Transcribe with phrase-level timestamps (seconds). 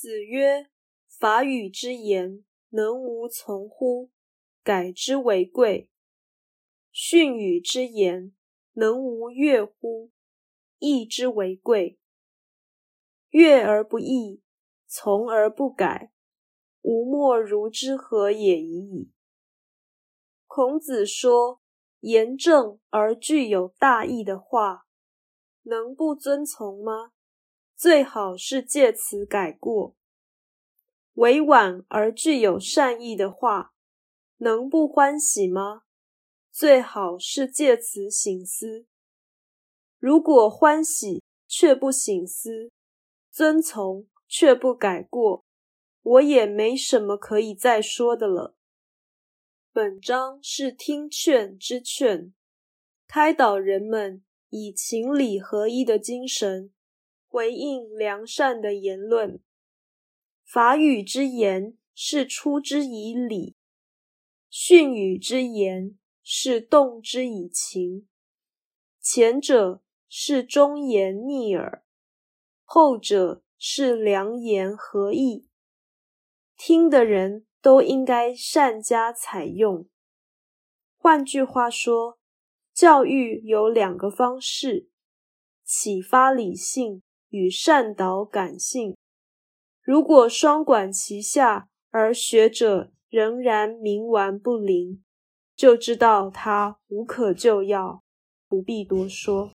[0.00, 0.70] 子曰
[1.10, 4.12] ：“法语之言，能无从乎？
[4.62, 5.90] 改之为贵。
[6.92, 8.32] 训语之言，
[8.74, 10.12] 能无悦乎？
[10.78, 11.98] 义之为贵。
[13.30, 14.40] 悦而不义，
[14.86, 16.12] 从而不改，
[16.82, 19.10] 吾莫如之何也已矣。”
[20.46, 21.60] 孔子说
[21.98, 24.86] ：“言正而具有大义的话，
[25.64, 27.14] 能不遵从吗？”
[27.78, 29.94] 最好是借此改过，
[31.14, 33.72] 委婉而具有善意的话，
[34.38, 35.82] 能不欢喜吗？
[36.50, 38.84] 最好是借此醒思。
[40.00, 42.72] 如果欢喜却不醒思，
[43.30, 45.44] 遵从却不改过，
[46.02, 48.56] 我也没什么可以再说的了。
[49.72, 52.34] 本章是听劝之劝，
[53.06, 56.72] 开导人们以情理合一的精神。
[57.28, 59.40] 回应良善的言论，
[60.44, 63.54] 法语之言是出之以理，
[64.48, 68.08] 训语之言是动之以情。
[68.98, 71.84] 前者是忠言逆耳，
[72.64, 75.48] 后者是良言合意。
[76.56, 79.86] 听的人都应该善加采用。
[80.96, 82.18] 换句话说，
[82.72, 84.88] 教育有两个方式：
[85.62, 87.02] 启发理性。
[87.30, 88.96] 与善导感性，
[89.82, 95.02] 如果双管齐下，而学者仍然冥顽不灵，
[95.56, 98.02] 就知道他无可救药，
[98.48, 99.50] 不必多说。